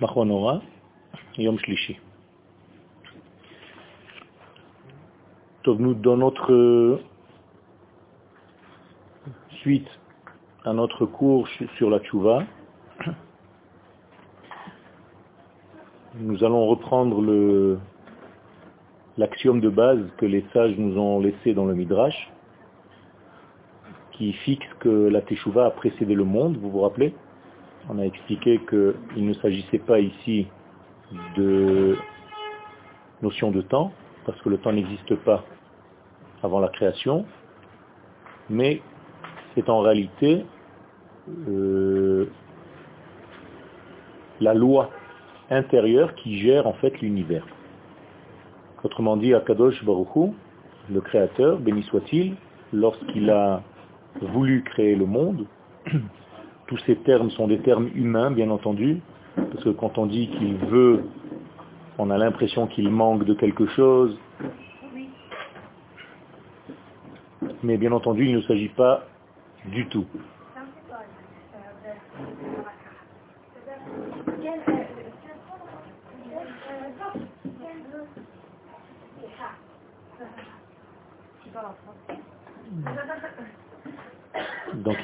[0.00, 0.62] Machonora,
[1.36, 1.98] Yom Shlishi.
[5.66, 7.00] nous, dans notre
[9.60, 9.88] suite
[10.64, 12.44] à notre cours sur la tchouva,
[16.14, 17.78] nous allons reprendre
[19.18, 22.32] l'axiome de base que les sages nous ont laissé dans le Midrash,
[24.12, 27.14] qui fixe que la Teshuvah a précédé le monde, vous vous rappelez?
[27.92, 30.46] On a expliqué qu'il ne s'agissait pas ici
[31.36, 31.96] de
[33.20, 33.90] notion de temps,
[34.24, 35.44] parce que le temps n'existe pas
[36.44, 37.26] avant la création,
[38.48, 38.80] mais
[39.54, 40.46] c'est en réalité
[41.48, 42.30] euh,
[44.40, 44.90] la loi
[45.50, 47.44] intérieure qui gère en fait l'univers.
[48.84, 50.32] Autrement dit, Akadosh Baruch
[50.92, 52.36] le créateur, béni soit-il,
[52.72, 53.62] lorsqu'il a
[54.22, 55.44] voulu créer le monde.
[56.70, 59.00] Tous ces termes sont des termes humains, bien entendu,
[59.34, 61.02] parce que quand on dit qu'il veut,
[61.98, 64.16] on a l'impression qu'il manque de quelque chose.
[67.64, 69.04] Mais bien entendu, il ne s'agit pas
[69.66, 70.06] du tout.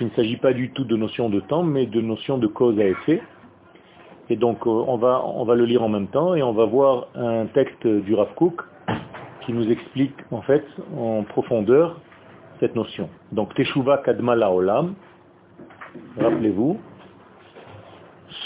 [0.06, 2.78] Il ne s'agit pas du tout de notion de temps, mais de notion de cause
[2.78, 3.20] à effet.
[4.30, 6.64] Et donc euh, on va, on va le lire en même temps et on va
[6.64, 8.62] voir un texte du Rav Kook
[9.40, 10.64] qui nous explique en fait
[10.96, 12.00] en profondeur
[12.60, 13.08] cette notion.
[13.32, 14.94] Donc Teshuva Kadma Laolam,
[16.18, 16.78] rappelez-vous,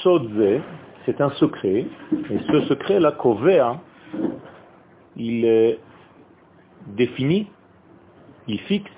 [0.02, 0.62] Sodze,
[1.04, 1.84] c'est un secret,
[2.30, 3.80] et ce secret, la Kovea,
[5.16, 5.78] il est
[6.86, 7.48] défini,
[8.48, 8.90] il fixe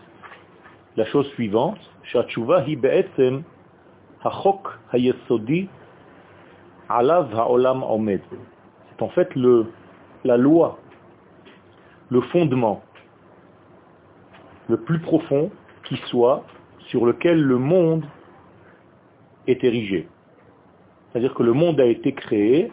[0.97, 1.81] la chose suivante,
[8.91, 9.31] c'est en fait
[10.25, 10.79] la loi,
[12.11, 12.83] le fondement
[14.69, 15.51] le plus profond
[15.85, 16.45] qui soit
[16.89, 18.05] sur lequel le monde
[19.47, 20.09] est érigé.
[21.11, 22.71] C'est-à-dire que le monde a été créé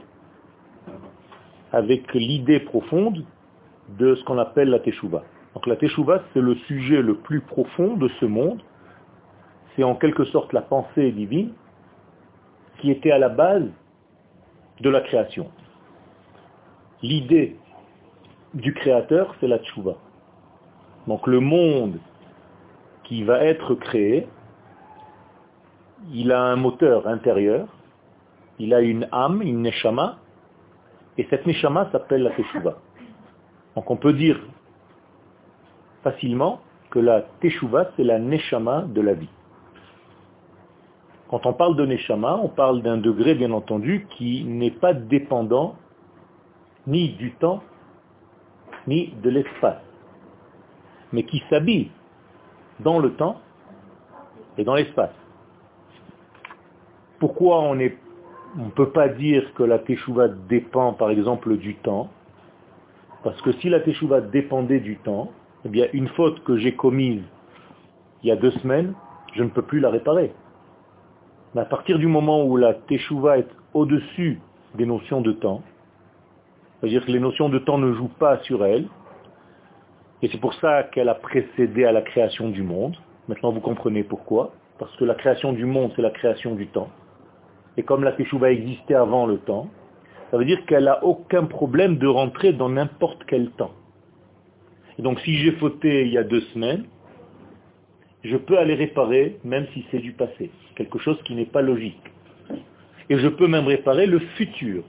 [1.72, 3.26] avec l'idée profonde
[3.98, 5.24] de ce qu'on appelle la Teshuvah.
[5.54, 8.62] Donc la Teshuvah, c'est le sujet le plus profond de ce monde.
[9.80, 11.54] C'est en quelque sorte la pensée divine
[12.80, 13.64] qui était à la base
[14.82, 15.50] de la création.
[17.02, 17.56] L'idée
[18.54, 19.96] du créateur, c'est la Teshuvah.
[21.08, 21.98] Donc le monde
[23.06, 24.28] qui va être créé,
[26.12, 27.66] il a un moteur intérieur,
[28.60, 30.18] il a une âme, une neshama,
[31.18, 32.76] et cette neshama s'appelle la Teshuvah.
[33.78, 34.42] Donc on peut dire
[36.04, 36.60] facilement
[36.90, 39.30] que la Teshuvah, c'est la neshama de la vie.
[41.30, 45.76] Quand on parle de neshama, on parle d'un degré, bien entendu, qui n'est pas dépendant
[46.88, 47.62] ni du temps,
[48.88, 49.82] ni de l'espace
[51.12, 51.90] mais qui s'habille
[52.80, 53.40] dans le temps
[54.58, 55.14] et dans l'espace.
[57.20, 57.90] Pourquoi on ne
[58.76, 62.10] peut pas dire que la teshuva dépend par exemple du temps?
[63.24, 65.32] Parce que si la teshuva dépendait du temps,
[65.66, 67.24] eh bien une faute que j'ai commise
[68.24, 68.94] il y a deux semaines,
[69.34, 70.34] je ne peux plus la réparer.
[71.54, 74.40] Mais à partir du moment où la teshuva est au-dessus
[74.76, 75.64] des notions de temps,
[76.80, 78.88] c'est-à-dire que les notions de temps ne jouent pas sur elle,
[80.22, 82.96] et c'est pour ça qu'elle a précédé à la création du monde.
[83.28, 84.52] Maintenant, vous comprenez pourquoi.
[84.78, 86.90] Parce que la création du monde, c'est la création du temps.
[87.78, 89.70] Et comme la Teshuvah existait avant le temps,
[90.32, 93.72] ça veut dire qu'elle n'a aucun problème de rentrer dans n'importe quel temps.
[94.98, 96.86] Et donc, si j'ai fauté il y a deux semaines,
[98.24, 100.52] je peux aller réparer, même si c'est du passé.
[100.76, 102.02] Quelque chose qui n'est pas logique.
[103.10, 104.84] Et je peux même réparer le futur.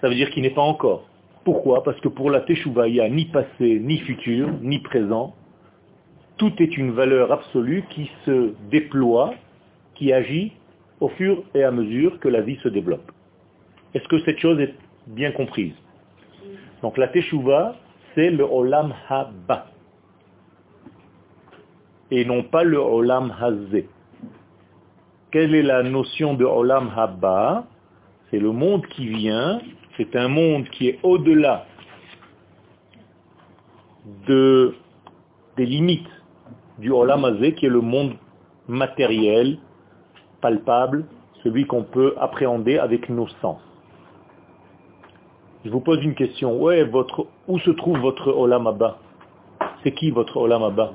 [0.00, 1.08] Ça veut dire qu'il n'est pas encore.
[1.44, 1.82] Pourquoi?
[1.82, 5.34] Parce que pour la Teshuvah, il n'y a ni passé, ni futur, ni présent.
[6.36, 9.34] Tout est une valeur absolue qui se déploie,
[9.94, 10.52] qui agit
[11.00, 13.12] au fur et à mesure que la vie se développe.
[13.94, 14.74] Est-ce que cette chose est
[15.06, 15.74] bien comprise?
[16.82, 17.76] Donc la Teshuvah,
[18.14, 19.73] c'est le Olam Haba.
[22.14, 23.88] Et non pas le Olam Hazé.
[25.30, 27.64] Quelle est la notion de Olam Haba?
[28.30, 29.60] C'est le monde qui vient
[29.96, 31.66] c'est un monde qui est au-delà
[34.26, 34.74] de,
[35.56, 36.08] des limites
[36.78, 38.14] du Olamazé, qui est le monde
[38.66, 39.58] matériel,
[40.40, 41.06] palpable,
[41.42, 43.60] celui qu'on peut appréhender avec nos sens.
[45.64, 46.60] Je vous pose une question.
[46.60, 48.98] Où se trouve votre Olamaba
[49.82, 50.92] C'est qui votre Olamaba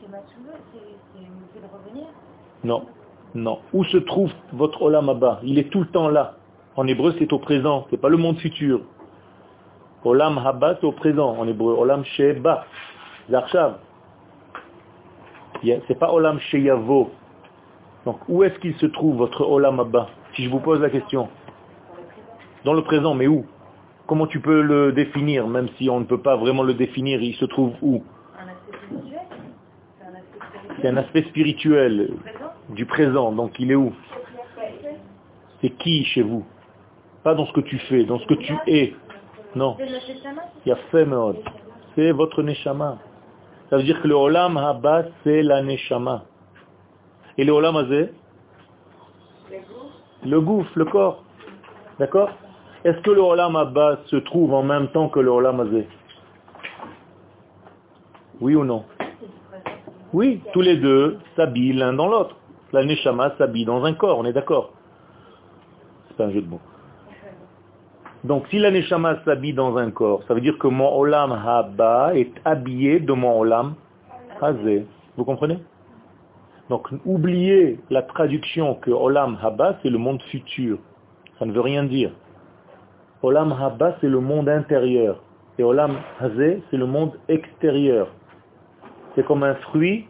[0.00, 0.06] C'est
[1.52, 2.06] c'est de revenir
[2.64, 2.86] Non.
[3.34, 3.58] Non.
[3.72, 5.40] Où se trouve votre Olam Abba?
[5.42, 6.34] Il est tout le temps là.
[6.76, 8.80] En hébreu, c'est au présent, c'est pas le monde futur.
[10.04, 11.36] Olam Haba, c'est au présent.
[11.38, 12.66] En hébreu, Olam Sheba,
[13.30, 13.76] Zarshav.
[15.62, 17.10] C'est pas Olam Sheyavo.
[18.04, 20.08] Donc, où est-ce qu'il se trouve, votre Olam Abba?
[20.34, 21.28] Si je vous pose la question.
[22.64, 23.46] Dans le présent, mais où?
[24.06, 27.34] Comment tu peux le définir, même si on ne peut pas vraiment le définir, il
[27.36, 28.02] se trouve où?
[30.82, 32.10] C'est un aspect spirituel
[32.70, 33.92] du présent, donc il est où?
[35.60, 36.44] C'est qui chez vous?
[37.22, 38.94] Pas dans ce que tu fais, dans ce que tu es.
[39.54, 39.76] Non.
[41.94, 42.98] C'est votre neshama.
[43.70, 46.24] Ça veut dire que le olam haba, c'est la neshama.
[47.38, 48.12] Et le olam azé
[50.24, 51.24] Le gouffre, le corps.
[51.98, 52.30] D'accord?
[52.84, 55.66] Est-ce que le olam haba se trouve en même temps que le olam
[58.40, 58.84] Oui ou non?
[60.12, 62.36] Oui, tous les deux s'habillent l'un dans l'autre.
[62.74, 64.72] La neshama s'habille dans un corps, on est d'accord?
[66.08, 66.60] C'est pas un jeu de mots.
[68.24, 72.16] Donc si la neshama s'habille dans un corps, ça veut dire que mon olam haba
[72.16, 73.74] est habillé de mon olam
[74.42, 74.86] hazé.
[75.16, 75.60] Vous comprenez?
[76.68, 80.78] Donc oubliez la traduction que olam haba c'est le monde futur.
[81.38, 82.10] Ça ne veut rien dire.
[83.22, 85.22] Olam haba c'est le monde intérieur.
[85.58, 88.08] Et olam hazé c'est le monde extérieur.
[89.14, 90.08] C'est comme un fruit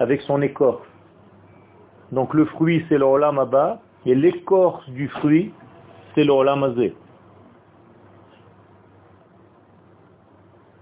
[0.00, 0.89] avec son écorce.
[2.12, 5.52] Donc le fruit c'est le olam haba et l'écorce du fruit
[6.14, 6.94] c'est le olam hazé.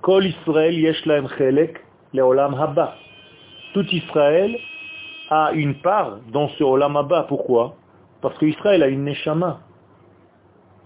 [0.00, 2.94] Kol Israël yesh olam haba.
[3.74, 4.56] Tout Israël
[5.30, 7.24] a une part dans ce olam haba.
[7.24, 7.74] Pourquoi?
[8.20, 9.60] Parce qu'Israël a une neshama.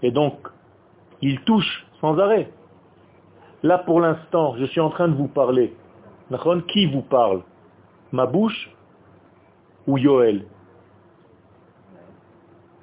[0.01, 0.35] Et donc,
[1.21, 2.51] il touche sans arrêt.
[3.63, 5.73] Là, pour l'instant, je suis en train de vous parler.
[6.67, 7.41] Qui vous parle?
[8.11, 8.69] Ma bouche
[9.87, 10.45] ou Yoel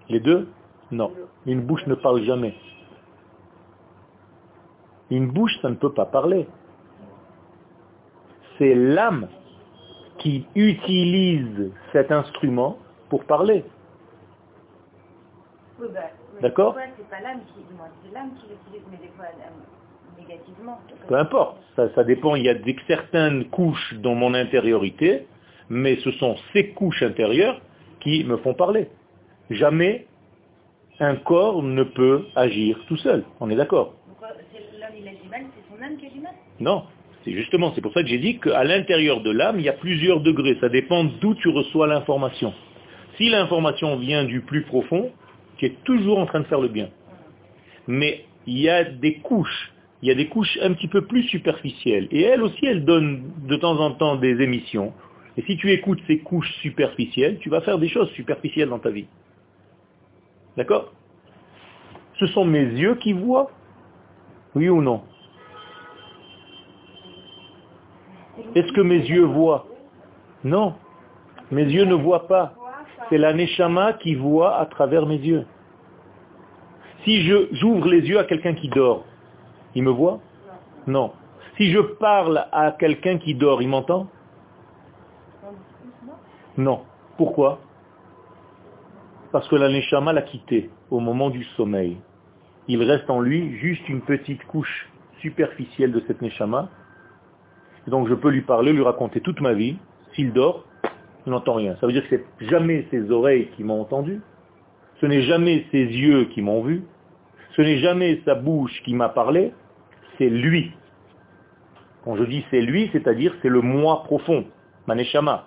[0.09, 0.49] Les deux?
[0.91, 1.13] Non.
[1.47, 2.55] Une bouche ne parle jamais.
[5.11, 6.47] Une bouche, ça ne peut pas parler.
[8.59, 9.29] C'est l'âme
[10.19, 13.65] qui utilise cet instrument pour parler.
[15.79, 15.87] Bah,
[16.43, 16.77] D'accord?
[16.97, 19.27] C'est pas l'âme qui, l'utilise, mais des fois
[20.19, 20.79] négativement.
[21.09, 22.35] Peu importe, ça, ça dépend.
[22.37, 25.27] Il y a des, certaines couches dans mon intériorité,
[25.71, 27.61] mais ce sont ces couches intérieures
[28.01, 28.89] qui me font parler.
[29.49, 30.07] Jamais
[30.99, 33.25] un corps ne peut agir tout seul.
[33.41, 33.95] On est d'accord
[36.61, 36.85] non,
[37.25, 39.75] c'est justement, c'est pour ça que j'ai dit qu'à l'intérieur de l'âme, il y a
[39.75, 40.59] plusieurs degrés.
[40.61, 42.53] Ça dépend d'où tu reçois l'information.
[43.17, 45.11] Si l'information vient du plus profond,
[45.57, 46.89] tu es toujours en train de faire le bien.
[47.87, 51.23] Mais il y a des couches, il y a des couches un petit peu plus
[51.25, 52.09] superficielles.
[52.11, 54.93] Et elles aussi, elles donnent de temps en temps des émissions.
[55.41, 58.91] Et si tu écoutes ces couches superficielles, tu vas faire des choses superficielles dans ta
[58.91, 59.07] vie.
[60.59, 60.93] D'accord?
[62.19, 63.51] Ce sont mes yeux qui voient
[64.55, 65.01] Oui ou non?
[68.55, 69.67] Est-ce que mes yeux voient?
[70.45, 70.75] Non.
[71.51, 72.53] Mes yeux ne voient pas.
[73.09, 75.47] C'est la Neshama qui voit à travers mes yeux.
[77.05, 79.07] Si j'ouvre les yeux à quelqu'un qui dort,
[79.75, 80.21] il me voit?
[80.87, 81.13] Non.
[81.57, 84.07] Si je parle à quelqu'un qui dort, il m'entend?
[86.61, 86.83] Non.
[87.17, 87.59] Pourquoi?
[89.33, 91.97] Parce que la Neshama l'a quitté au moment du sommeil.
[92.69, 94.89] Il reste en lui juste une petite couche
[95.21, 96.69] superficielle de cette Neshama
[97.87, 99.77] donc je peux lui parler, lui raconter toute ma vie.
[100.15, 100.65] S'il dort,
[101.27, 101.77] il n'entend rien.
[101.81, 104.21] Ça veut dire que c'est jamais ses oreilles qui m'ont entendu.
[105.01, 106.83] Ce n'est jamais ses yeux qui m'ont vu.
[107.57, 109.53] Ce n'est jamais sa bouche qui m'a parlé.
[110.19, 110.73] C'est lui.
[112.05, 114.45] Quand je dis c'est lui, c'est-à-dire c'est le moi profond,
[114.87, 115.47] Maneshama.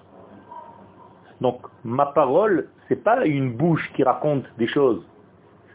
[1.43, 5.03] Donc ma parole, c'est pas une bouche qui raconte des choses.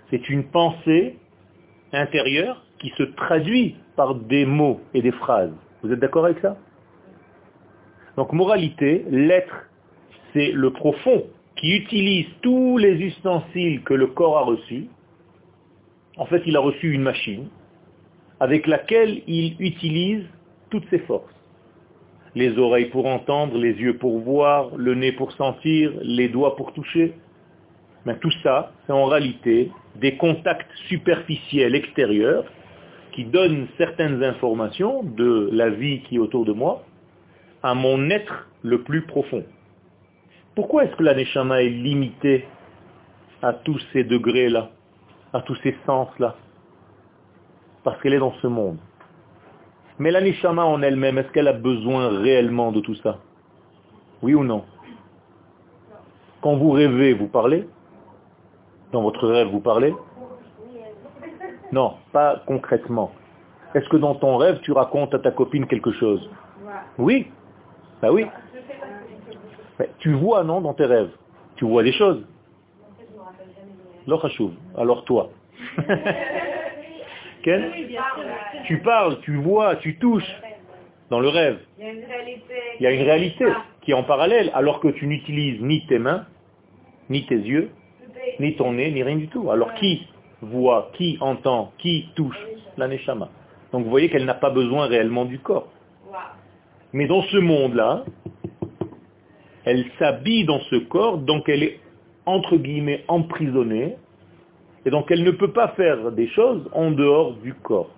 [0.08, 1.18] C'est une pensée
[1.92, 5.52] intérieure qui se traduit par des mots et des phrases.
[5.82, 6.56] Vous êtes d'accord avec ça?
[8.16, 9.68] Donc moralité, l'être,
[10.32, 11.24] c'est le profond
[11.56, 14.86] qui utilise tous les ustensiles que le corps a reçus.
[16.16, 17.46] En fait, il a reçu une machine
[18.40, 20.24] avec laquelle il utilise
[20.70, 21.37] toutes ses forces.
[22.34, 26.72] Les oreilles pour entendre, les yeux pour voir, le nez pour sentir, les doigts pour
[26.72, 27.14] toucher.
[28.06, 32.44] Mais tout ça, c'est en réalité des contacts superficiels extérieurs
[33.12, 36.84] qui donne certaines informations de la vie qui est autour de moi
[37.62, 39.44] à mon être le plus profond.
[40.54, 42.46] Pourquoi est-ce que la Neshama est limitée
[43.42, 44.70] à tous ces degrés-là,
[45.32, 46.36] à tous ces sens-là?
[47.84, 48.78] Parce qu'elle est dans ce monde.
[49.98, 50.20] Mais la
[50.64, 53.18] en elle-même, est-ce qu'elle a besoin réellement de tout ça?
[54.22, 54.64] Oui ou non?
[56.40, 57.68] Quand vous rêvez, vous parlez?
[58.92, 59.92] Dans votre rêve, vous parlez?
[61.72, 63.12] Non, pas concrètement.
[63.74, 66.30] Est-ce que dans ton rêve, tu racontes à ta copine quelque chose?
[66.96, 67.30] Oui.
[68.00, 68.26] Bah oui.
[69.98, 71.10] tu vois, non, dans tes rêves?
[71.56, 72.24] Tu vois des choses?
[74.76, 75.30] Alors toi?
[78.64, 80.32] tu parles, tu vois, tu touches
[81.10, 81.58] dans le rêve.
[81.78, 81.84] Il
[82.80, 83.44] y a une réalité
[83.82, 86.26] qui est en parallèle, alors que tu n'utilises ni tes mains,
[87.08, 87.70] ni tes yeux,
[88.40, 89.50] ni ton nez, ni rien du tout.
[89.50, 90.06] Alors qui
[90.42, 92.38] voit, qui entend, qui touche
[92.76, 93.30] La Neshama?
[93.72, 95.68] Donc vous voyez qu'elle n'a pas besoin réellement du corps.
[96.92, 98.04] Mais dans ce monde-là,
[99.64, 101.80] elle s'habille dans ce corps, donc elle est
[102.24, 103.96] entre guillemets emprisonnée,
[104.84, 107.90] et donc elle ne peut pas faire des choses en dehors du corps.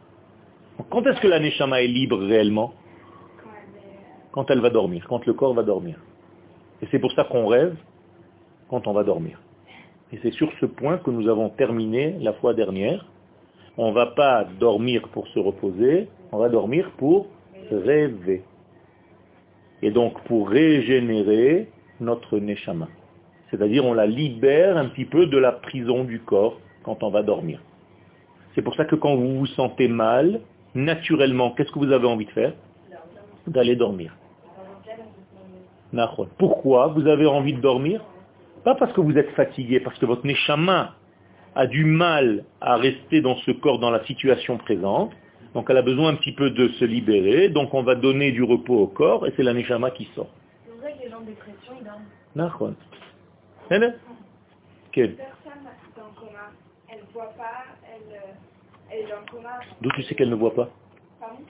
[0.88, 2.72] Quand est-ce que la Neshama est libre réellement?
[4.32, 5.96] Quand elle va dormir, quand le corps va dormir.
[6.82, 7.76] Et c'est pour ça qu'on rêve
[8.68, 9.38] quand on va dormir.
[10.12, 13.06] Et c'est sur ce point que nous avons terminé la fois dernière.
[13.76, 17.26] On ne va pas dormir pour se reposer, on va dormir pour
[17.70, 18.42] rêver.
[19.82, 21.68] Et donc pour régénérer
[22.00, 22.88] notre neshama.
[23.50, 27.22] C'est-à-dire on la libère un petit peu de la prison du corps quand on va
[27.22, 27.60] dormir.
[28.54, 30.40] C'est pour ça que quand vous vous sentez mal,
[30.74, 32.52] naturellement, qu'est-ce que vous avez envie de faire?
[33.46, 34.14] D'aller dormir.
[36.38, 38.00] Pourquoi vous avez envie de dormir?
[38.64, 40.94] Pas parce que vous êtes fatigué, parce que votre neshama
[41.54, 45.12] a du mal à rester dans ce corps dans la situation présente.
[45.54, 47.48] Donc elle a besoin un petit peu de se libérer.
[47.48, 50.28] Donc on va donner du repos au corps et c'est la neshama qui sort.
[50.64, 52.04] C'est vrai que les gens de dépression, ils dorment.
[54.92, 55.16] Quel
[57.12, 58.32] voit pas, elle, euh,
[58.90, 59.50] elle est dans le coma.
[59.80, 60.68] D'où tu sais qu'elle ne voit pas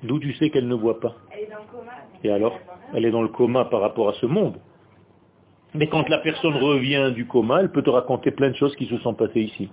[0.02, 1.92] D'où tu sais qu'elle ne voit pas Elle est dans le coma.
[2.24, 2.58] Et alors
[2.94, 4.58] Elle est dans le coma par rapport à ce monde.
[5.74, 8.86] Mais quand la personne revient du coma, elle peut te raconter plein de choses qui
[8.86, 9.70] se sont passées ici.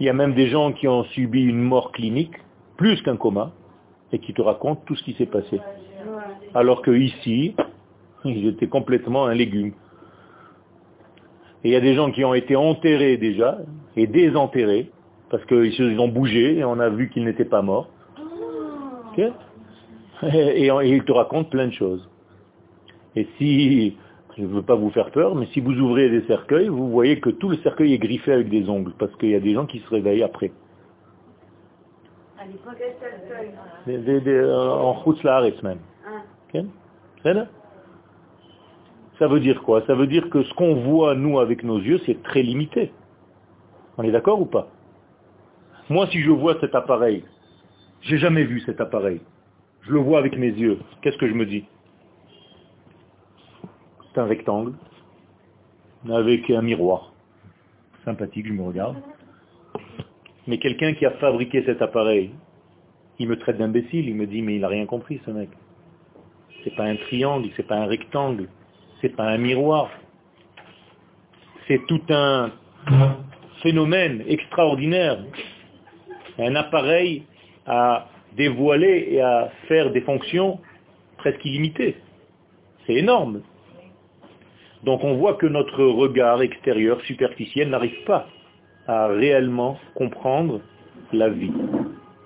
[0.00, 2.34] Il y a même des gens qui ont subi une mort clinique,
[2.76, 3.52] plus qu'un coma,
[4.12, 5.60] et qui te racontent tout ce qui s'est passé.
[6.54, 7.54] Alors que ici,
[8.24, 9.72] ils étaient complètement un légume.
[11.64, 13.58] Et il y a des gens qui ont été enterrés déjà,
[13.96, 14.90] et désenterrés,
[15.30, 17.88] parce qu'ils ont bougé, et on a vu qu'ils n'étaient pas morts.
[19.16, 22.08] et, et, ils te racontent plein de choses.
[23.16, 23.96] Et si,
[24.36, 27.20] je ne veux pas vous faire peur, mais si vous ouvrez des cercueils, vous voyez
[27.20, 29.64] que tout le cercueil est griffé avec des ongles, parce qu'il y a des gens
[29.64, 30.52] qui se réveillent après.
[34.52, 35.78] en route la même.
[36.06, 36.20] Ah.
[39.24, 39.82] Ça veut dire quoi?
[39.86, 42.92] Ça veut dire que ce qu'on voit, nous, avec nos yeux, c'est très limité.
[43.96, 44.68] On est d'accord ou pas?
[45.88, 47.24] Moi, si je vois cet appareil,
[48.02, 49.22] j'ai jamais vu cet appareil.
[49.80, 50.78] Je le vois avec mes yeux.
[51.00, 51.64] Qu'est-ce que je me dis?
[54.12, 54.74] C'est un rectangle
[56.12, 57.14] avec un miroir.
[58.04, 58.96] Sympathique, je me regarde.
[60.46, 62.30] Mais quelqu'un qui a fabriqué cet appareil,
[63.18, 65.48] il me traite d'imbécile, il me dit, mais il n'a rien compris, ce mec.
[66.62, 68.50] C'est pas un triangle, c'est pas un rectangle,
[69.04, 69.90] c'est pas un miroir.
[71.68, 72.52] C'est tout un
[73.62, 75.18] phénomène extraordinaire.
[76.38, 77.24] Un appareil
[77.66, 80.58] à dévoiler et à faire des fonctions
[81.18, 81.96] presque illimitées.
[82.86, 83.42] C'est énorme.
[84.84, 88.26] Donc on voit que notre regard extérieur, superficiel, n'arrive pas
[88.86, 90.60] à réellement comprendre
[91.12, 91.52] la vie.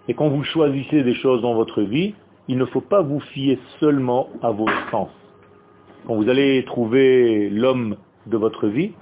[0.06, 2.14] Et quand vous choisissez des choses dans votre vie,
[2.46, 5.10] il ne faut pas vous fier seulement à vos sens.
[6.08, 8.92] Quand vous allez trouver l'homme de votre vie,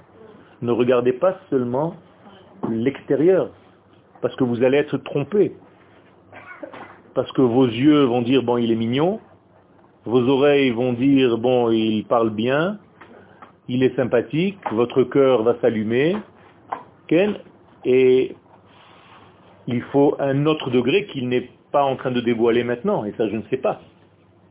[0.61, 1.95] ne regardez pas seulement
[2.69, 3.49] l'extérieur,
[4.21, 5.53] parce que vous allez être trompé.
[7.15, 9.21] Parce que vos yeux vont dire, bon, il est mignon,
[10.03, 12.77] vos oreilles vont dire, bon, il parle bien,
[13.69, 16.17] il est sympathique, votre cœur va s'allumer,
[17.85, 18.35] et
[19.65, 23.29] il faut un autre degré qu'il n'est pas en train de dévoiler maintenant, et ça
[23.29, 23.79] je ne sais pas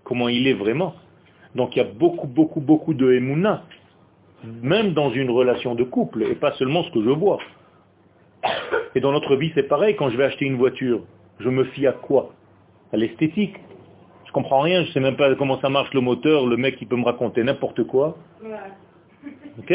[0.05, 0.95] comment il est vraiment.
[1.57, 3.65] Donc il y a beaucoup, beaucoup, beaucoup de émouna,
[4.45, 7.39] même dans une relation de couple, et pas seulement ce que je vois.
[8.95, 11.01] Et dans notre vie, c'est pareil, quand je vais acheter une voiture,
[11.41, 12.33] je me fie à quoi?
[12.93, 13.57] À l'esthétique.
[14.27, 16.87] Je comprends rien, je sais même pas comment ça marche le moteur, le mec il
[16.87, 18.19] peut me raconter n'importe quoi.
[19.59, 19.73] Ok?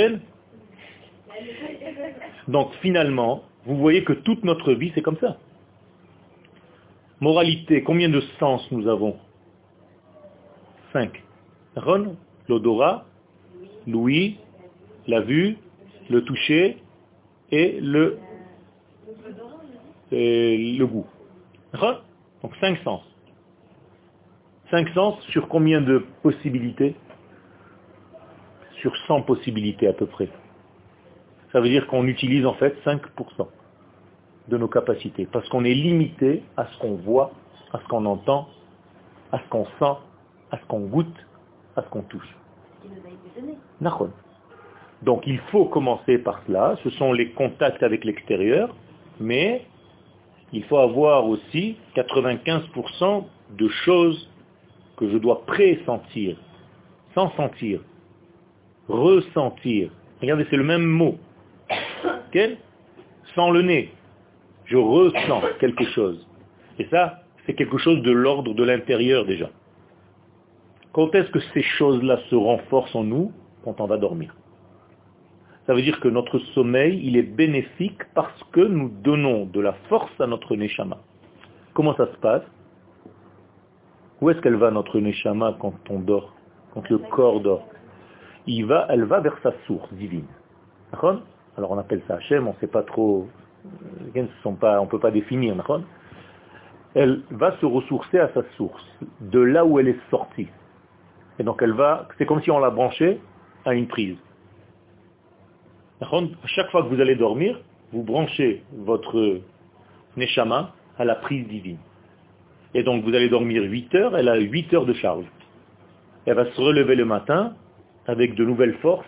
[2.48, 5.38] Donc finalement, vous voyez que toute notre vie, c'est comme ça.
[7.20, 9.16] Moralité, combien de sens nous avons?
[10.94, 11.24] Cinq.
[11.76, 13.06] L'odorat,
[13.88, 14.38] l'ouïe,
[15.08, 15.58] la vue,
[16.10, 16.78] le toucher
[17.52, 18.18] et le,
[20.12, 21.08] le goût.
[22.44, 23.02] Donc cinq sens.
[24.70, 26.96] Cinq sens sur combien de possibilités?
[28.80, 30.30] Sur 100 possibilités à peu près.
[31.52, 33.00] Ça veut dire qu'on utilise en fait 5%
[34.48, 37.32] de nos capacités, parce qu'on est limité à ce qu'on voit,
[37.74, 38.48] à ce qu'on entend,
[39.32, 40.00] à ce qu'on sent,
[40.52, 41.16] à ce qu'on goûte,
[41.76, 42.36] à ce qu'on touche.
[45.02, 48.76] Donc il faut commencer par cela, ce sont les contacts avec l'extérieur,
[49.20, 49.66] mais
[50.54, 53.24] il faut avoir aussi 95%
[53.58, 54.30] de choses
[54.98, 56.38] que je dois pressentir,
[57.16, 57.82] sans sentir,
[58.88, 59.92] ressentir.
[60.22, 61.18] Regardez, c'est le même mot.
[63.36, 63.92] Sans le nez,
[64.66, 66.28] je ressens quelque chose.
[66.80, 69.50] Et ça, c'est quelque chose de l'ordre de l'intérieur déjà.
[70.94, 73.32] Quand est-ce que ces choses-là se renforcent en nous
[73.64, 74.36] Quand on va dormir?
[75.66, 79.74] Ça veut dire que notre sommeil, il est bénéfique parce que nous donnons de la
[79.88, 80.98] force à notre neshama.
[81.74, 82.44] Comment ça se passe?
[84.20, 86.34] Où est-ce qu'elle va notre neshama quand on dort
[86.74, 87.68] Quand le corps dort?
[88.48, 90.28] Elle va vers sa source divine.
[90.92, 93.28] Alors on appelle ça Hachem, on ne sait pas trop,
[93.66, 95.56] euh, on ne peut pas définir.
[96.96, 98.86] Elle va se ressourcer à sa source,
[99.22, 100.48] de là où elle est sortie.
[101.42, 103.18] Et donc elle va, c'est comme si on la branchait
[103.66, 104.16] à une prise.
[106.00, 106.06] À
[106.46, 107.60] chaque fois que vous allez dormir,
[107.92, 109.42] vous branchez votre
[110.18, 111.80] neshama à la prise divine.
[112.76, 115.26] Et donc vous allez dormir 8 heures, elle a 8 heures de charge.
[116.28, 117.56] Elle va se relever le matin
[118.06, 119.08] avec de nouvelles forces,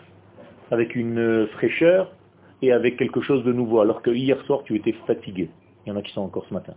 [0.72, 2.12] avec une fraîcheur
[2.64, 5.52] et avec quelque chose de nouveau, alors que hier soir tu étais fatigué.
[5.86, 6.74] Il y en a qui sont encore ce matin.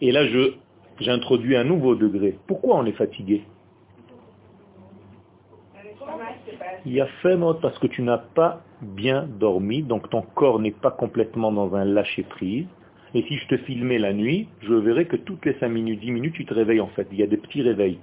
[0.00, 0.52] Et là, je
[1.00, 2.38] j'introduis un nouveau degré.
[2.46, 3.44] Pourquoi on est fatigué?
[6.84, 10.60] Il y a fait mode parce que tu n'as pas bien dormi, donc ton corps
[10.60, 12.66] n'est pas complètement dans un lâcher-prise.
[13.14, 16.10] Et si je te filmais la nuit, je verrais que toutes les 5 minutes, 10
[16.10, 17.08] minutes, tu te réveilles en fait.
[17.12, 17.98] Il y a des petits réveils.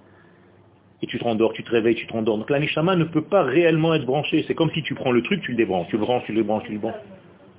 [1.01, 2.37] Et tu te rendors, tu te réveilles, tu te rendors.
[2.37, 4.43] Donc l'anishama ne peut pas réellement être branché.
[4.47, 6.43] C'est comme si tu prends le truc, tu le débranches, tu le branches, tu le
[6.43, 7.01] branches, tu le branches.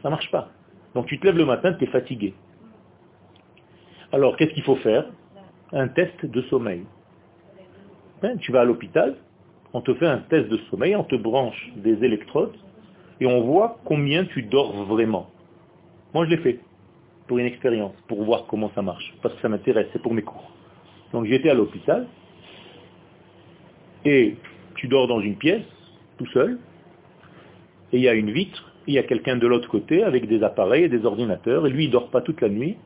[0.03, 0.51] Ça ne marche pas.
[0.95, 2.35] Donc tu te lèves le matin, tu es fatigué.
[4.13, 5.07] Alors qu'est-ce qu'il faut faire?
[5.75, 6.85] Un test de sommeil.
[8.23, 9.17] Ben, tu vas à l'hôpital,
[9.73, 12.57] on te fait un test de sommeil, on te branche des électrodes
[13.21, 15.29] et on voit combien tu dors vraiment.
[16.15, 16.61] Moi, je l'ai fait
[17.27, 20.23] pour une expérience, pour voir comment ça marche, parce que ça m'intéresse, c'est pour mes
[20.23, 20.53] cours.
[21.13, 22.07] Donc j'étais à l'hôpital
[24.05, 24.37] et
[24.77, 25.65] tu dors dans une pièce,
[26.19, 26.59] tout seul,
[27.93, 30.43] et il y a une vitre, il y a quelqu'un de l'autre côté avec des
[30.43, 32.77] appareils et des ordinateurs, et lui, il ne dort pas toute la nuit,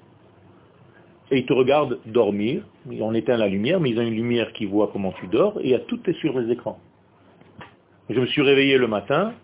[1.30, 2.62] et ils te regardent dormir,
[3.00, 5.78] on éteint la lumière, mais ils ont une lumière qui voit comment tu dors, et
[5.88, 6.78] tout est sur les écrans.
[8.08, 9.34] Je me suis réveillé le matin,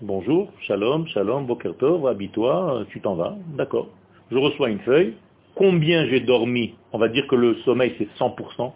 [0.00, 3.88] bonjour, shalom, shalom, bokertov, habille-toi, tu t'en vas, d'accord.
[4.30, 5.14] Je reçois une feuille,
[5.54, 8.72] combien j'ai dormi, on va dire que le sommeil c'est 100%,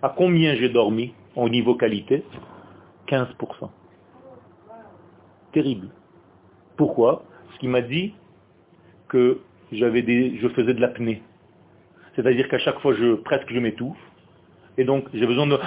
[0.00, 2.24] à combien j'ai dormi au niveau qualité?
[3.08, 3.68] 15%.
[5.52, 5.88] Terrible.
[6.76, 7.24] Pourquoi?
[7.46, 8.14] Parce qu'il m'a dit
[9.08, 9.40] que
[9.72, 10.02] j'avais
[10.40, 11.22] je faisais de l'apnée.
[12.14, 13.96] C'est-à-dire qu'à chaque fois, je, presque je m'étouffe.
[14.78, 15.58] Et donc, j'ai besoin de,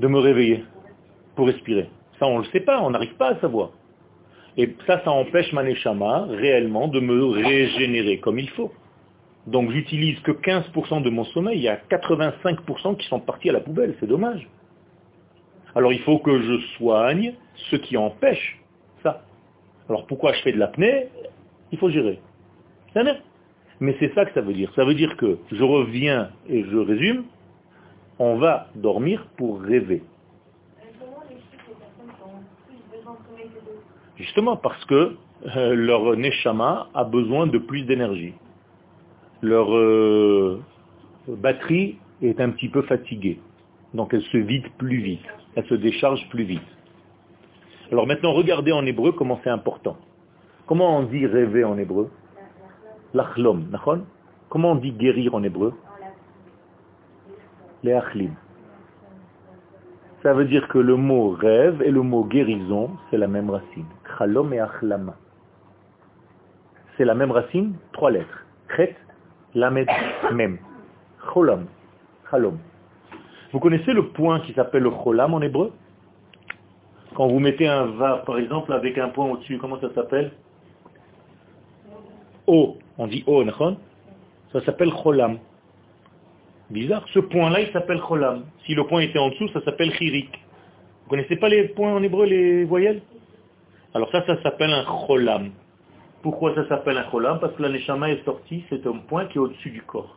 [0.00, 0.64] de me réveiller
[1.34, 1.88] pour respirer.
[2.18, 3.70] Ça, on ne le sait pas, on n'arrive pas à savoir.
[4.56, 8.72] Et ça, ça empêche Maneshama réellement de me régénérer comme il faut.
[9.46, 13.52] Donc j'utilise que 15% de mon sommeil, il y a 85% qui sont partis à
[13.52, 14.46] la poubelle, c'est dommage.
[15.74, 17.34] Alors il faut que je soigne
[17.70, 18.60] ce qui empêche
[19.02, 19.24] ça.
[19.88, 21.08] Alors pourquoi je fais de l'apnée?
[21.72, 22.20] Il faut gérer.
[23.80, 24.72] Mais c'est ça que ça veut dire.
[24.74, 27.24] Ça veut dire que, je reviens et je résume,
[28.18, 30.02] on va dormir pour rêver.
[34.16, 35.16] Justement parce que
[35.56, 38.34] euh, leur neshama a besoin de plus d'énergie.
[39.40, 40.62] Leur euh,
[41.26, 43.40] batterie est un petit peu fatiguée.
[43.94, 45.26] Donc elle se vide plus vite.
[45.56, 46.60] Elle se décharge plus vite.
[47.90, 49.96] Alors maintenant, regardez en hébreu comment c'est important.
[50.66, 52.10] Comment on dit rêver en hébreu?
[53.14, 53.66] L'achlom,
[54.48, 55.74] Comment on dit guérir en hébreu?
[57.82, 58.34] Les achlim.
[60.22, 63.86] Ça veut dire que le mot rêve et le mot guérison, c'est la même racine.
[64.16, 65.16] Chalom et achlama.
[66.96, 68.46] C'est la même racine, trois lettres.
[68.68, 68.96] Kret,
[69.54, 69.88] lamed,
[70.32, 70.58] mem.
[71.32, 71.66] Cholam.
[72.30, 72.58] Chalom.
[73.52, 75.72] Vous connaissez le point qui s'appelle le cholam en hébreu?
[77.14, 80.32] Quand vous mettez un va, par exemple, avec un point au-dessus, comment ça s'appelle?
[82.46, 83.44] O on dit O,
[84.52, 85.38] ça s'appelle Cholam.
[86.70, 87.06] Bizarre.
[87.12, 88.44] Ce point-là, il s'appelle Cholam.
[88.64, 90.30] Si le point était en dessous, ça s'appelle Chirik.
[91.04, 93.02] Vous connaissez pas les points en hébreu, les voyelles?
[93.94, 95.50] Alors ça, ça s'appelle un Cholam.
[96.22, 97.40] Pourquoi ça s'appelle un Cholam?
[97.40, 100.16] Parce que la Neshama est sortie, c'est un point qui est au-dessus du corps.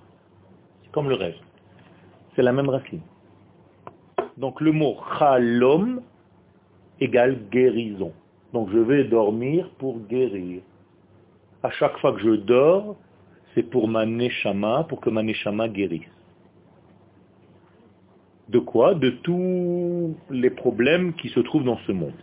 [0.84, 1.36] C'est comme le rêve.
[2.36, 3.02] C'est la même racine.
[4.38, 6.02] Donc le mot chalom
[7.00, 8.14] égale guérison.
[8.54, 10.62] Donc je vais dormir pour guérir.
[11.66, 12.96] À chaque fois que je dors,
[13.56, 16.04] c'est pour ma neshama, pour que ma neshama guérisse.
[18.50, 18.94] De quoi?
[18.94, 22.14] De tous les problèmes qui se trouvent dans ce monde.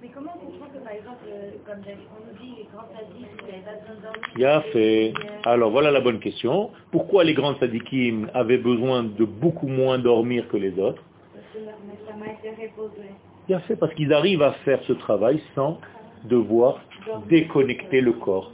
[0.00, 3.64] Mais comment on comprend que par exemple, euh, comme on nous dit les grands sadiques,
[3.64, 5.12] pas besoin de dormir Il a fait.
[5.44, 6.70] Alors voilà la bonne question.
[6.92, 11.02] Pourquoi les grands sadikim avaient besoin de beaucoup moins dormir que les autres?
[11.34, 13.10] Parce que leur neshama était reposée.
[13.52, 15.80] A fait parce qu'ils arrivent à faire ce travail sans
[16.24, 16.80] devoir
[17.28, 18.52] déconnecter le corps.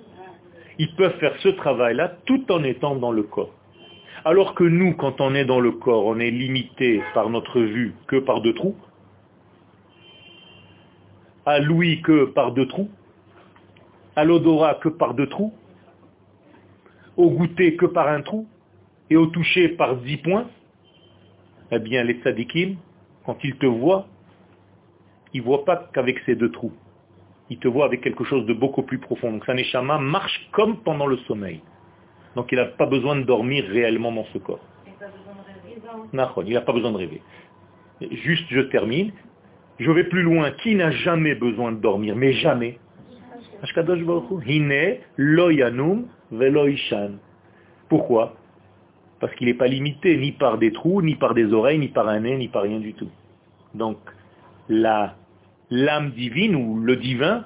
[0.79, 3.53] Ils peuvent faire ce travail-là tout en étant dans le corps.
[4.25, 7.95] Alors que nous, quand on est dans le corps, on est limité par notre vue
[8.07, 8.77] que par deux trous,
[11.45, 12.91] à l'ouïe que par deux trous,
[14.17, 15.53] à l'odorat que par deux trous,
[17.17, 18.47] au goûter que par un trou,
[19.09, 20.49] et au toucher par dix points,
[21.71, 22.77] eh bien les tzadikim,
[23.25, 24.07] quand ils te voient,
[25.33, 26.73] ils ne voient pas qu'avec ces deux trous.
[27.51, 29.33] Ils te voient avec quelque chose de beaucoup plus profond.
[29.33, 31.61] Donc Saneshama marche comme pendant le sommeil.
[32.35, 34.61] Donc il n'a pas besoin de dormir réellement dans ce corps.
[34.87, 36.09] Et pas besoin de rêver.
[36.13, 37.23] Nahon, il n'a pas besoin de rêver.
[38.11, 39.13] Juste, je termine.
[39.79, 40.51] Je vais plus loin.
[40.51, 42.17] Qui n'a jamais besoin de dormir?
[42.17, 42.79] Mais jamais.
[47.89, 48.35] Pourquoi?
[49.21, 52.09] Parce qu'il n'est pas limité ni par des trous, ni par des oreilles, ni par
[52.09, 53.09] un nez, ni par rien du tout.
[53.75, 53.99] Donc,
[54.69, 55.17] la
[55.71, 57.45] l'âme divine ou le divin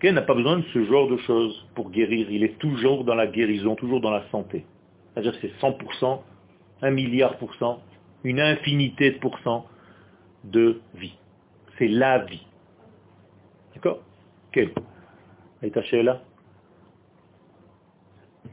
[0.00, 2.30] qu'elle n'a pas besoin de ce genre de choses pour guérir.
[2.30, 4.64] Il est toujours dans la guérison, toujours dans la santé.
[5.12, 6.20] C'est-à-dire c'est 100%,
[6.82, 7.82] un milliard pour cent,
[8.24, 9.66] une infinité de pourcents
[10.44, 11.16] de vie.
[11.78, 12.46] C'est la vie.
[13.74, 14.00] D'accord?
[14.52, 14.72] Quel
[15.62, 16.22] est là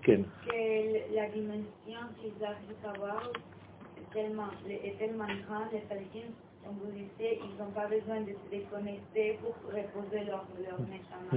[0.04, 3.32] Quel Que la dimension qu'ils arrivent à voir?
[3.98, 5.82] Est tellement, est tellement grande, les
[6.72, 11.32] vous disiez, ils n'ont pas besoin de se déconnecter pour reposer leur, leur neshama.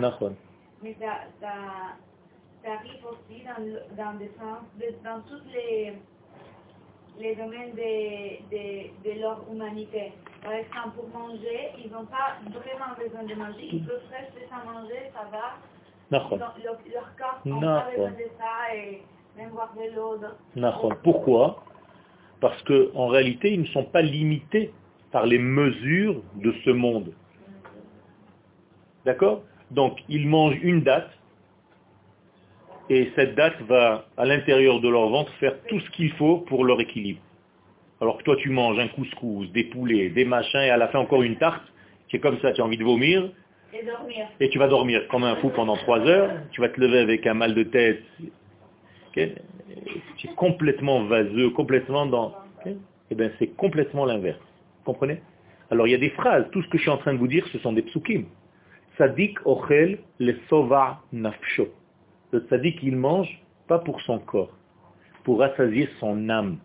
[0.82, 1.52] Mais ça, ça,
[2.64, 4.64] ça arrive aussi dans, dans, des sens,
[5.04, 5.94] dans tous les,
[7.18, 10.12] les domaines de, de, de leur humanité.
[10.42, 14.64] Par exemple, pour manger, ils n'ont pas vraiment besoin de manger, ils peuvent rester sans
[14.70, 15.56] manger, ça va.
[16.38, 19.02] Dans- leur, leur corps n'a pas besoin de ça et
[19.36, 20.16] même boire de l'eau.
[20.16, 20.30] donc-.
[21.02, 21.62] Pourquoi?
[22.40, 24.72] Parce qu'en réalité, ils ne sont pas limités
[25.12, 27.12] par les mesures de ce monde.
[29.04, 29.42] D'accord?
[29.70, 31.10] Donc, ils mangent une date,
[32.88, 36.64] et cette date va, à l'intérieur de leur ventre, faire tout ce qu'il faut pour
[36.64, 37.20] leur équilibre.
[38.00, 40.98] Alors que toi, tu manges un couscous, des poulets, des machins, et à la fin
[40.98, 41.62] encore une tarte,
[42.08, 43.30] qui est comme ça, tu as envie de vomir,
[43.72, 44.26] Et dormir.
[44.40, 47.26] et tu vas dormir comme un fou pendant trois heures, tu vas te lever avec
[47.26, 49.28] un mal de tête, ok?
[50.16, 52.34] Tu es complètement vaseux, complètement dans...
[52.64, 52.72] ok?
[53.10, 54.40] Eh bien, c'est complètement l'inverse.
[55.70, 57.28] Alors, il y a des phrases, tout ce que je suis en train de vous
[57.28, 58.24] dire, ce sont des psukim.
[58.98, 61.68] Sadik ochel le sova nafsho.
[62.32, 62.44] Le
[62.82, 64.56] il mange pas pour son corps,
[65.24, 66.58] pour rassasier son âme.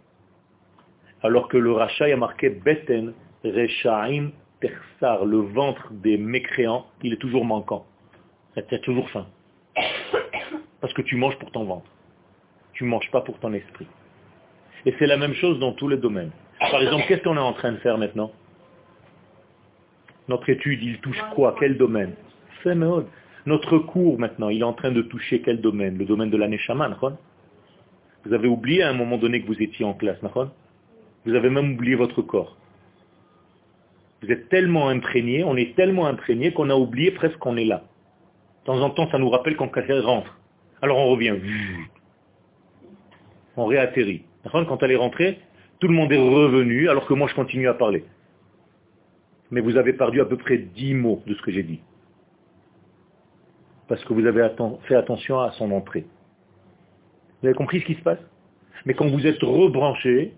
[1.24, 7.18] Alors que le rachat, a marqué beten rechaim tersar, le ventre des mécréants, il est
[7.18, 7.86] toujours manquant.
[8.56, 9.28] Tu as toujours faim.
[10.82, 11.90] Parce que tu manges pour ton ventre.
[12.74, 13.88] Tu ne manges pas pour ton esprit.
[14.86, 16.32] Et c'est la même chose dans tous les domaines.
[16.60, 18.32] Par exemple, qu'est-ce qu'on est en train de faire maintenant?
[20.28, 21.56] Notre étude, il touche quoi?
[21.60, 22.16] Quel domaine?
[23.46, 25.98] Notre cours maintenant, il est en train de toucher quel domaine?
[25.98, 26.96] Le domaine de l'année chaman,
[28.26, 30.18] Vous avez oublié à un moment donné que vous étiez en classe,
[31.26, 32.58] Vous avez même oublié votre corps.
[34.24, 37.84] Vous êtes tellement imprégné, on est tellement imprégné qu'on a oublié presque qu'on est là.
[38.62, 40.40] De temps en temps, ça nous rappelle quand quelqu'un rentre.
[40.82, 41.36] Alors on revient.
[43.58, 44.24] On réatterrit.
[44.52, 45.40] Quand elle est rentrée,
[45.86, 48.04] tout le monde est revenu alors que moi je continue à parler.
[49.52, 51.80] Mais vous avez perdu à peu près 10 mots de ce que j'ai dit.
[53.88, 54.50] Parce que vous avez
[54.88, 56.08] fait attention à son entrée.
[57.40, 58.18] Vous avez compris ce qui se passe?
[58.88, 60.34] Mais quand vous êtes rebranché,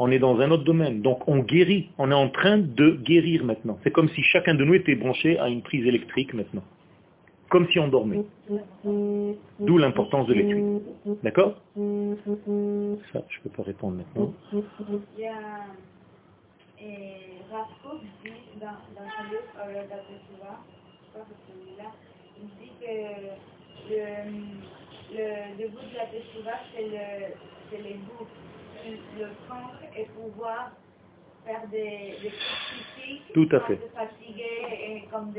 [0.00, 1.02] on est dans un autre domaine.
[1.02, 1.90] Donc on guérit.
[1.98, 3.78] On est en train de guérir maintenant.
[3.84, 6.64] C'est comme si chacun de nous était branché à une prise électrique maintenant.
[7.54, 8.24] Comme si on dormait.
[9.60, 10.82] D'où l'importance de l'étude.
[11.22, 14.34] D'accord Ça, je ne peux pas répondre maintenant.
[14.52, 15.68] Il y a
[17.52, 19.84] Rav Kook dit dans, son livre euh,
[22.40, 22.94] il dit que
[23.88, 24.02] le,
[25.14, 28.26] le, le bout de la Teshuvah, c'est le, les bouts,
[28.84, 30.72] le, prendre et pouvoir
[31.46, 33.78] faire des, des critiques Tout à fait.
[34.26, 35.32] et comme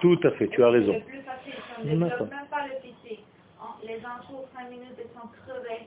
[0.00, 0.92] Tout à fait, tu as raison.
[0.94, 3.24] C'est plus facile, si on ne développe même pas le physique.
[3.84, 5.86] Les gens courent 5 minutes et sont crevés.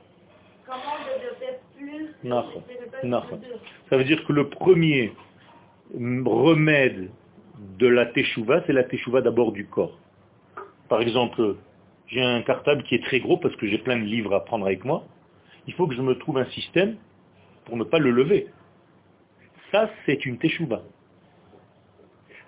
[0.66, 2.14] comment développer plus
[3.00, 3.60] plus dur.
[3.90, 5.12] Ça veut dire que le premier
[5.94, 7.10] remède
[7.78, 9.98] de la teshuva, c'est la teshuva d'abord du corps.
[10.88, 11.56] Par exemple,
[12.08, 14.66] j'ai un cartable qui est très gros parce que j'ai plein de livres à prendre
[14.66, 15.04] avec moi.
[15.66, 16.96] Il faut que je me trouve un système
[17.64, 18.48] pour ne pas le lever.
[19.72, 20.82] Ça, c'est une teshuva.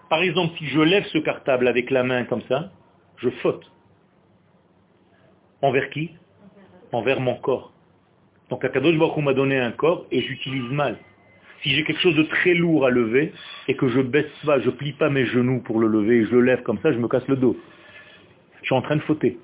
[0.09, 2.71] Par exemple, si je lève ce cartable avec la main comme ça,
[3.19, 3.71] je faute.
[5.61, 6.13] Envers qui?
[6.93, 7.73] Envers mon corps.
[8.49, 10.97] Donc Akadosh Baruch m'a donné un corps et j'utilise mal.
[11.63, 13.33] Si j'ai quelque chose de très lourd à lever
[13.67, 16.31] et que je baisse pas, je plie pas mes genoux pour le lever et je
[16.31, 17.57] le lève comme ça, je me casse le dos.
[18.61, 19.39] Je suis en train de fauter.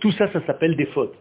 [0.00, 1.16] Tout ça, ça s'appelle des fautes.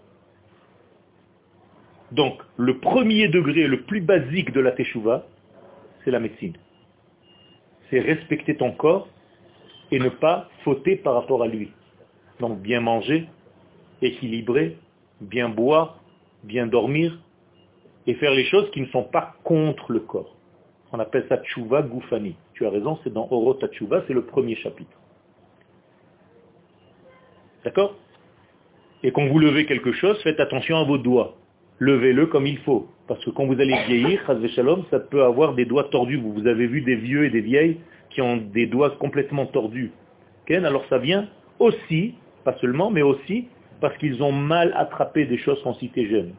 [2.11, 5.25] Donc, le premier degré, le plus basique de la teshuva,
[6.03, 6.53] c'est la médecine.
[7.89, 9.07] C'est respecter ton corps
[9.91, 11.71] et ne pas fauter par rapport à lui.
[12.39, 13.27] Donc, bien manger,
[14.01, 14.77] équilibrer,
[15.21, 15.99] bien boire,
[16.43, 17.19] bien dormir,
[18.07, 20.35] et faire les choses qui ne sont pas contre le corps.
[20.91, 22.35] On appelle ça tchouva goufani.
[22.53, 24.97] Tu as raison, c'est dans Oro Tchouva, c'est le premier chapitre.
[27.63, 27.95] D'accord?
[29.01, 31.35] Et quand vous levez quelque chose, faites attention à vos doigts.
[31.83, 32.87] Levez-le comme il faut.
[33.07, 34.21] Parce que quand vous allez vieillir,
[34.89, 36.15] ça peut avoir des doigts tordus.
[36.17, 37.77] Vous avez vu des vieux et des vieilles
[38.09, 39.91] qui ont des doigts complètement tordus.
[40.49, 41.27] Alors ça vient
[41.59, 42.15] aussi,
[42.45, 43.47] pas seulement, mais aussi
[43.81, 46.31] parce qu'ils ont mal attrapé des choses quand ils.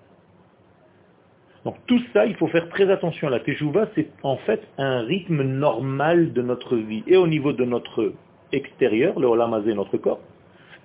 [1.64, 3.28] Donc tout ça, il faut faire très attention.
[3.28, 7.64] La Teshuvah, c'est en fait un rythme normal de notre vie, et au niveau de
[7.66, 8.14] notre
[8.52, 10.20] extérieur, le Olam notre corps,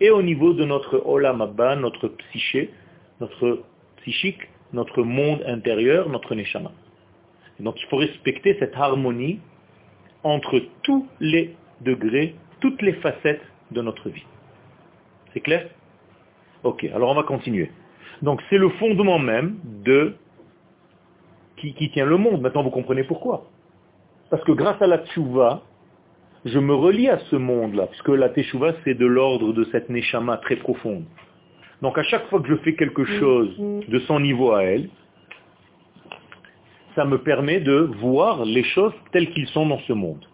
[0.01, 2.71] et au niveau de notre Olam Abba, notre psyché,
[3.21, 3.63] notre
[4.01, 4.41] psychique,
[4.73, 6.71] notre monde intérieur, notre Neshama.
[7.59, 9.39] Donc il faut respecter cette harmonie
[10.23, 14.25] entre tous les degrés, toutes les facettes de notre vie.
[15.33, 15.67] C'est clair?
[16.63, 17.71] Ok, alors on va continuer.
[18.21, 20.15] Donc c'est le fondement même de
[21.57, 22.41] qui, tient le monde.
[22.41, 23.45] Maintenant vous comprenez pourquoi.
[24.29, 25.61] Parce que grâce à la tchouva,
[26.45, 30.37] je me relie à ce monde-là, puisque la teshuva c'est de l'ordre de cette neshama
[30.37, 31.03] très profonde.
[31.81, 34.89] Donc à chaque fois que je fais quelque chose de son niveau à elle,
[36.95, 40.25] ça me permet de voir les choses telles qu'ils sont dans ce monde.